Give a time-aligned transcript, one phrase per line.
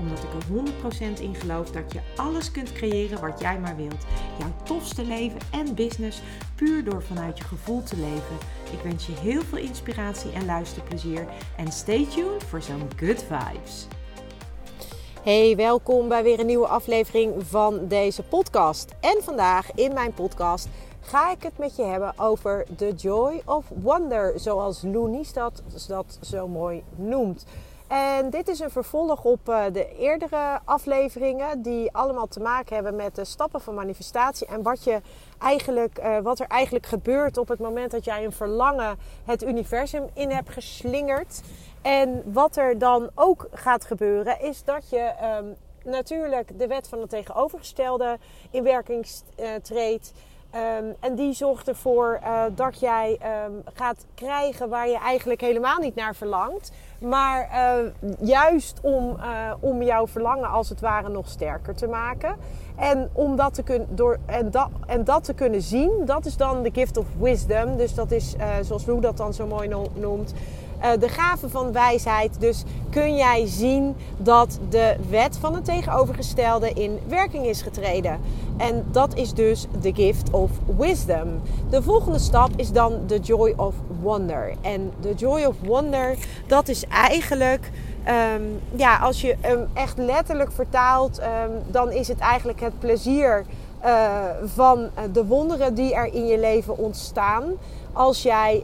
[0.00, 4.04] Omdat ik er 100% in geloof dat je alles kunt creëren wat jij maar wilt.
[4.38, 6.22] Jouw tofste leven en business
[6.54, 8.36] puur door vanuit je gevoel te leven.
[8.72, 11.26] Ik wens je heel veel inspiratie en luisterplezier.
[11.56, 13.86] En stay tuned voor zo'n good vibes.
[15.22, 18.94] Hey, welkom bij weer een nieuwe aflevering van deze podcast.
[19.00, 20.68] En vandaag in mijn podcast
[21.00, 26.18] ga ik het met je hebben over the joy of wonder, zoals Loenies dat, dat
[26.20, 27.44] zo mooi noemt.
[27.90, 32.96] En dit is een vervolg op uh, de eerdere afleveringen, die allemaal te maken hebben
[32.96, 35.00] met de stappen van manifestatie en wat, je
[35.38, 40.08] eigenlijk, uh, wat er eigenlijk gebeurt op het moment dat jij een verlangen het universum
[40.14, 41.40] in hebt geslingerd.
[41.82, 47.00] En wat er dan ook gaat gebeuren, is dat je um, natuurlijk de wet van
[47.00, 48.18] het tegenovergestelde
[48.50, 49.06] in werking
[49.40, 50.12] uh, treedt.
[50.54, 55.78] Um, en die zorgt ervoor uh, dat jij um, gaat krijgen waar je eigenlijk helemaal
[55.78, 56.72] niet naar verlangt.
[57.00, 62.36] Maar uh, juist om, uh, om jouw verlangen als het ware nog sterker te maken.
[62.76, 66.36] En, om dat te kun, door, en, dat, en dat te kunnen zien, dat is
[66.36, 67.76] dan de gift of wisdom.
[67.76, 70.34] Dus dat is, zoals Lou dat dan zo mooi noemt,
[70.98, 72.40] de gave van wijsheid.
[72.40, 78.20] Dus kun jij zien dat de wet van het tegenovergestelde in werking is getreden.
[78.56, 81.40] En dat is dus de gift of wisdom.
[81.70, 84.52] De volgende stap is dan de joy of wonder.
[84.60, 87.70] En de joy of wonder, dat is eigenlijk.
[88.34, 91.26] Um, ja, als je hem echt letterlijk vertaalt, um,
[91.66, 93.44] dan is het eigenlijk het plezier
[93.84, 94.12] uh,
[94.44, 97.44] van de wonderen die er in je leven ontstaan.
[97.92, 98.62] Als jij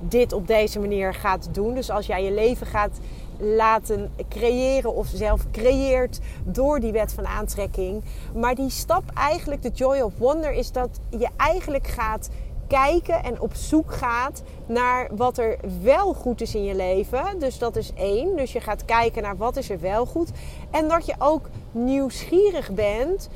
[0.00, 1.74] dit op deze manier gaat doen.
[1.74, 2.98] Dus als jij je leven gaat
[3.38, 8.04] laten creëren of zelf creëert door die wet van aantrekking.
[8.34, 12.28] Maar die stap eigenlijk, de joy of wonder, is dat je eigenlijk gaat
[12.66, 17.38] kijken en op zoek gaat naar wat er wel goed is in je leven.
[17.38, 18.36] Dus dat is één.
[18.36, 20.30] Dus je gaat kijken naar wat is er wel goed.
[20.70, 23.28] En dat je ook nieuwsgierig bent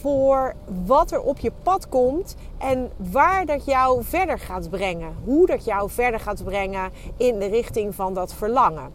[0.00, 0.54] voor
[0.86, 5.16] wat er op je pad komt en waar dat jou verder gaat brengen.
[5.24, 8.92] Hoe dat jou verder gaat brengen in de richting van dat verlangen.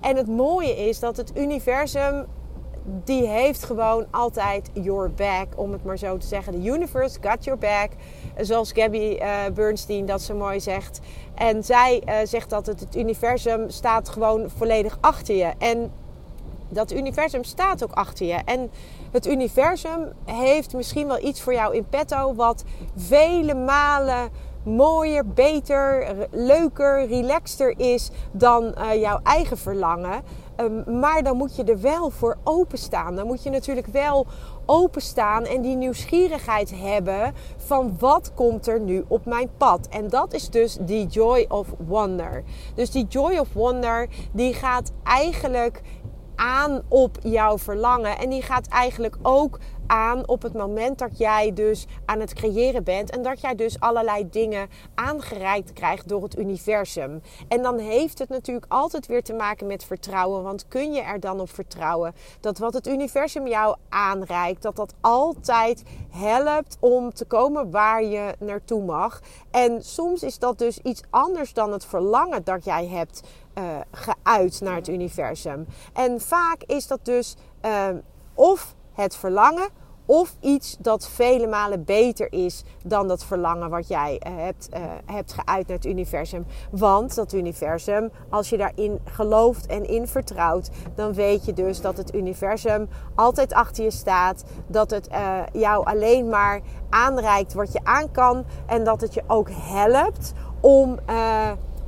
[0.00, 2.26] En het mooie is dat het universum
[3.04, 6.52] die heeft gewoon altijd your back, om het maar zo te zeggen.
[6.52, 7.90] The universe got your back,
[8.40, 11.00] zoals Gabby uh, Bernstein dat zo mooi zegt.
[11.34, 15.52] En zij uh, zegt dat het, het universum staat gewoon volledig achter je.
[15.58, 15.92] En
[16.70, 18.38] dat universum staat ook achter je.
[18.44, 18.70] En
[19.10, 22.64] het universum heeft misschien wel iets voor jou in petto wat
[22.96, 24.30] vele malen
[24.62, 30.22] mooier, beter, leuker, relaxter is dan uh, jouw eigen verlangen.
[30.56, 33.16] Um, maar dan moet je er wel voor openstaan.
[33.16, 34.26] Dan moet je natuurlijk wel
[34.66, 39.88] openstaan en die nieuwsgierigheid hebben van wat komt er nu op mijn pad.
[39.90, 42.42] En dat is dus die joy of wonder.
[42.74, 45.82] Dus die joy of wonder die gaat eigenlijk
[46.40, 48.18] aan op jouw verlangen.
[48.18, 49.58] En die gaat eigenlijk ook
[49.90, 53.10] aan op het moment dat jij dus aan het creëren bent.
[53.10, 57.22] En dat jij dus allerlei dingen aangereikt krijgt door het universum.
[57.48, 60.42] En dan heeft het natuurlijk altijd weer te maken met vertrouwen.
[60.42, 64.94] Want kun je er dan op vertrouwen dat wat het universum jou aanreikt, dat dat
[65.00, 69.20] altijd helpt om te komen waar je naartoe mag.
[69.50, 73.20] En soms is dat dus iets anders dan het verlangen dat jij hebt
[73.58, 75.66] uh, geuit naar het universum.
[75.92, 77.88] En vaak is dat dus uh,
[78.34, 79.68] of het verlangen
[80.10, 84.80] of iets dat vele malen beter is dan dat verlangen wat jij uh, hebt, uh,
[85.06, 86.46] hebt geuit naar het universum.
[86.70, 91.96] Want dat universum, als je daarin gelooft en in vertrouwt, dan weet je dus dat
[91.96, 94.44] het universum altijd achter je staat.
[94.66, 98.44] Dat het uh, jou alleen maar aanreikt wat je aan kan.
[98.66, 100.98] En dat het je ook helpt om,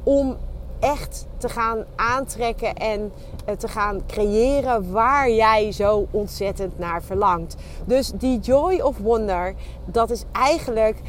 [0.02, 0.36] om
[0.82, 3.12] echt te gaan aantrekken en
[3.44, 7.56] eh, te gaan creëren waar jij zo ontzettend naar verlangt.
[7.84, 11.00] Dus die joy of wonder, dat is eigenlijk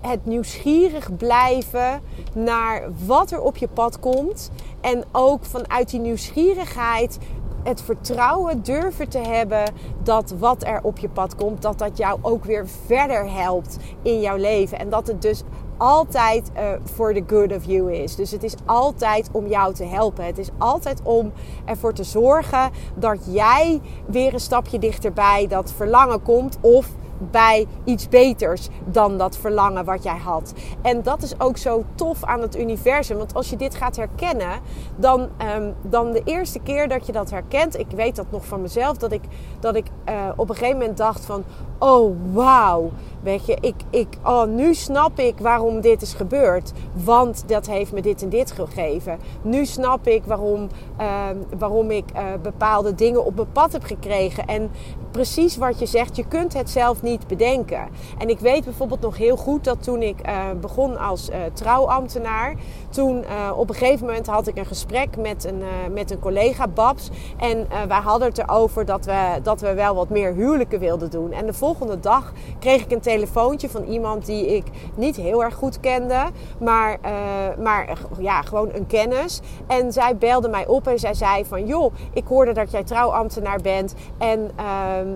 [0.00, 2.02] het nieuwsgierig blijven
[2.34, 4.50] naar wat er op je pad komt.
[4.80, 7.18] En ook vanuit die nieuwsgierigheid
[7.62, 9.72] het vertrouwen durven te hebben
[10.02, 14.20] dat wat er op je pad komt, dat dat jou ook weer verder helpt in
[14.20, 14.78] jouw leven.
[14.78, 15.42] En dat het dus
[15.76, 16.50] altijd
[16.84, 18.16] voor uh, the good of you is.
[18.16, 20.24] Dus het is altijd om jou te helpen.
[20.24, 21.32] Het is altijd om
[21.64, 26.58] ervoor te zorgen dat jij weer een stapje dichterbij dat verlangen komt.
[26.60, 26.88] Of
[27.30, 30.52] bij iets beters dan dat verlangen wat jij had.
[30.82, 33.16] En dat is ook zo tof aan het universum.
[33.16, 34.60] Want als je dit gaat herkennen,
[34.96, 37.78] dan, um, dan de eerste keer dat je dat herkent.
[37.78, 39.22] Ik weet dat nog van mezelf, dat ik,
[39.60, 41.44] dat ik uh, op een gegeven moment dacht van...
[41.78, 42.90] Oh, wauw.
[43.20, 46.72] Weet je, ik, ik, oh, nu snap ik waarom dit is gebeurd.
[46.92, 49.18] Want dat heeft me dit en dit gegeven.
[49.42, 50.68] Nu snap ik waarom,
[51.00, 51.24] uh,
[51.58, 54.46] waarom ik uh, bepaalde dingen op mijn pad heb gekregen.
[54.46, 54.70] En
[55.10, 57.88] precies wat je zegt, je kunt het zelf niet bedenken.
[58.18, 62.54] En ik weet bijvoorbeeld nog heel goed dat toen ik uh, begon als trouwambtenaar.
[62.90, 63.24] Toen
[63.56, 67.10] op een gegeven moment had ik een gesprek met een, met een collega, Babs.
[67.36, 71.32] En wij hadden het erover dat we, dat we wel wat meer huwelijken wilden doen.
[71.32, 75.54] En de volgende dag kreeg ik een telefoontje van iemand die ik niet heel erg
[75.54, 76.24] goed kende,
[76.60, 79.40] maar, uh, maar ja, gewoon een kennis.
[79.66, 83.60] En zij belde mij op en zij zei van, joh, ik hoorde dat jij trouwambtenaar
[83.60, 84.64] bent en uh,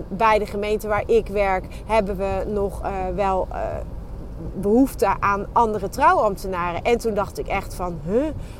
[0.09, 3.57] bij de gemeente waar ik werk hebben we nog uh, wel uh,
[4.55, 6.81] behoefte aan andere trouwambtenaren.
[6.81, 7.99] En toen dacht ik echt van,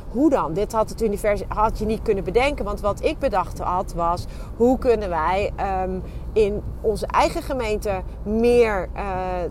[0.10, 0.54] hoe dan?
[0.54, 2.66] Dit had het universum had je niet kunnen bedenken.
[2.66, 4.26] Want wat ik bedacht had was,
[4.56, 5.52] hoe kunnen wij
[5.84, 6.02] um,
[6.34, 9.02] in onze eigen gemeente meer uh,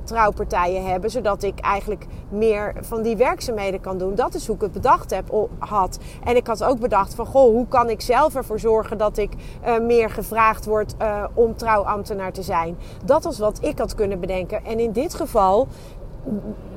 [0.05, 4.14] trouwpartijen hebben, zodat ik eigenlijk meer van die werkzaamheden kan doen.
[4.14, 5.99] Dat is hoe ik het bedacht heb, had.
[6.25, 9.32] En ik had ook bedacht van, goh, hoe kan ik zelf ervoor zorgen dat ik
[9.67, 12.76] uh, meer gevraagd word uh, om trouwambtenaar te zijn?
[13.05, 14.64] Dat was wat ik had kunnen bedenken.
[14.64, 15.69] En in dit geval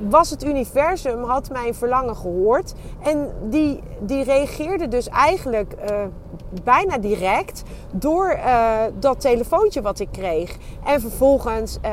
[0.08, 2.74] was het universum, had mijn verlangen gehoord.
[3.02, 6.04] En die, die reageerde dus eigenlijk uh,
[6.64, 7.62] bijna direct
[7.92, 10.56] door uh, dat telefoontje wat ik kreeg.
[10.84, 11.90] En vervolgens uh,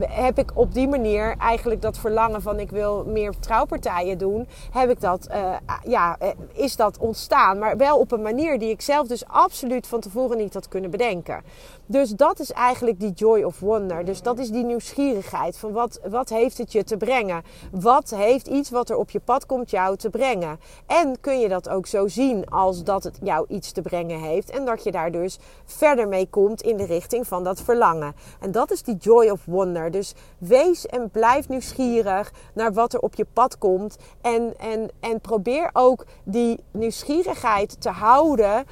[0.00, 4.48] heb ik op die manier eigenlijk dat verlangen van ik wil meer trouwpartijen doen.
[4.70, 5.28] Heb ik dat,
[5.84, 6.18] ja,
[6.52, 7.58] is dat ontstaan.
[7.58, 10.90] Maar wel op een manier die ik zelf dus absoluut van tevoren niet had kunnen
[10.90, 11.42] bedenken.
[11.90, 14.04] Dus dat is eigenlijk die joy of wonder.
[14.04, 17.42] Dus dat is die nieuwsgierigheid van wat, wat heeft het je te brengen?
[17.72, 20.60] Wat heeft iets wat er op je pad komt jou te brengen?
[20.86, 24.50] En kun je dat ook zo zien als dat het jou iets te brengen heeft
[24.50, 28.14] en dat je daar dus verder mee komt in de richting van dat verlangen.
[28.40, 29.90] En dat is die joy of wonder.
[29.90, 35.20] Dus wees en blijf nieuwsgierig naar wat er op je pad komt en, en, en
[35.20, 38.64] probeer ook die nieuwsgierigheid te houden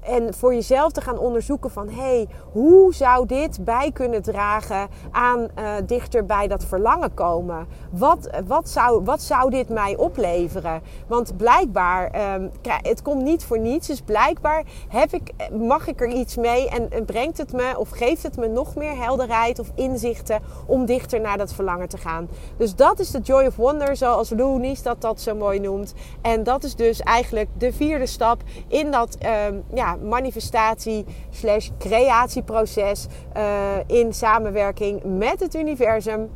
[0.00, 4.88] en voor jezelf te gaan onderzoeken van hé, hey, hoe zou dit bij kunnen dragen
[5.10, 7.66] aan uh, dichter bij dat verlangen komen?
[7.90, 10.82] Wat, wat, zou, wat zou dit mij opleveren?
[11.06, 12.50] Want blijkbaar, um,
[12.82, 13.86] het komt niet voor niets.
[13.86, 17.90] Dus blijkbaar heb ik, mag ik er iets mee en, en, brengt het me of
[17.90, 22.28] geeft het me nog meer helderheid of inzichten om dichter naar dat verlangen te gaan.
[22.56, 25.94] Dus dat is de Joy of Wonder, zoals Loonies dat dat zo mooi noemt.
[26.22, 29.18] En dat is dus eigenlijk de vierde stap in dat
[29.48, 33.06] um, ja, manifestatie slash creatieproces
[33.36, 36.30] uh, in samenwerking met het universum.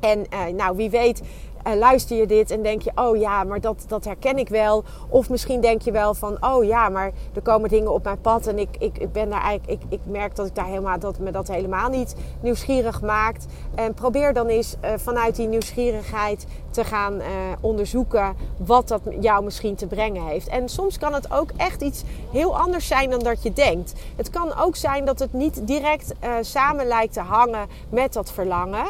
[0.00, 1.22] En uh, nou, wie weet
[1.72, 4.84] luister je dit en denk je, oh ja, maar dat, dat herken ik wel.
[5.08, 8.46] Of misschien denk je wel van, oh ja, maar er komen dingen op mijn pad
[8.46, 11.18] en ik, ik, ik ben daar eigenlijk, ik, ik merk dat ik daar helemaal, dat
[11.18, 13.46] me dat helemaal niet nieuwsgierig maakt.
[13.74, 17.26] En probeer dan eens uh, vanuit die nieuwsgierigheid te gaan uh,
[17.60, 20.48] onderzoeken wat dat jou misschien te brengen heeft.
[20.48, 23.92] En soms kan het ook echt iets heel anders zijn dan dat je denkt.
[24.16, 28.84] Het kan ook zijn dat het niet direct samen lijkt te hangen met dat verlangen.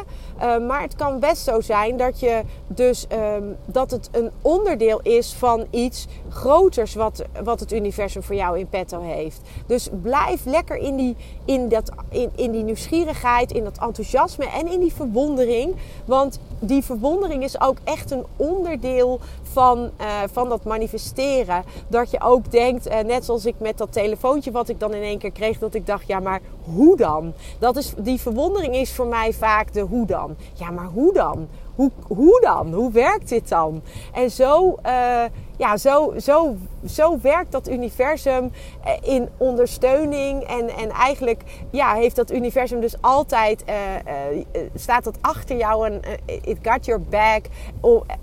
[0.67, 5.33] maar het kan best zo zijn dat je dus um, dat het een onderdeel is
[5.33, 9.41] van iets groters wat, wat het universum voor jou in petto heeft.
[9.65, 14.71] Dus blijf lekker in die, in, dat, in, in die nieuwsgierigheid, in dat enthousiasme en
[14.71, 15.75] in die verwondering.
[16.05, 21.63] Want die verwondering is ook echt een onderdeel van, uh, van dat manifesteren.
[21.87, 25.01] Dat je ook denkt, uh, net zoals ik met dat telefoontje wat ik dan in
[25.01, 27.33] één keer kreeg, dat ik dacht, ja maar hoe dan?
[27.59, 30.35] Dat is, die verwondering is voor mij vaak de hoe dan.
[30.53, 31.47] Ja maar hoe dan?
[31.75, 32.73] Hoe, hoe dan?
[32.73, 33.81] Hoe werkt dit dan?
[34.13, 35.23] En zo, uh,
[35.57, 38.51] ja, zo, zo, zo werkt dat universum
[38.83, 40.43] eh, in ondersteuning.
[40.43, 43.63] En, en eigenlijk ja, heeft dat universum dus altijd,
[44.75, 46.01] staat dat achter jou en
[46.45, 47.45] it got your back.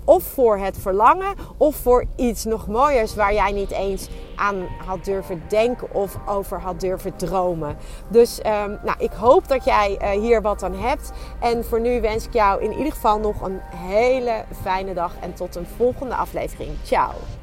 [0.05, 5.05] Of voor het verlangen of voor iets nog mooiers waar jij niet eens aan had
[5.05, 7.77] durven denken of over had durven dromen.
[8.07, 11.11] Dus um, nou, ik hoop dat jij uh, hier wat aan hebt.
[11.39, 15.33] En voor nu wens ik jou in ieder geval nog een hele fijne dag en
[15.33, 16.71] tot een volgende aflevering.
[16.83, 17.42] Ciao!